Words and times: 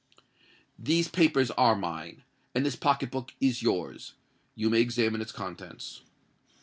"These 0.79 1.09
papers 1.09 1.51
are 1.51 1.75
mine; 1.75 2.23
and 2.55 2.65
this 2.65 2.75
pocket 2.75 3.11
book 3.11 3.33
is 3.39 3.61
yours. 3.61 4.15
You 4.55 4.71
may 4.71 4.81
examine 4.81 5.21
its 5.21 5.31
contents." 5.31 6.01